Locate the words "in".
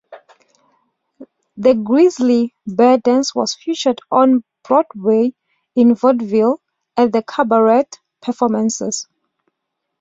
5.75-5.93